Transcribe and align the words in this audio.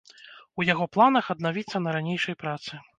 У 0.61 0.65
яго 0.69 0.87
планах 0.97 1.31
аднавіцца 1.37 1.77
на 1.87 1.97
ранейшай 2.01 2.43
працы. 2.45 2.85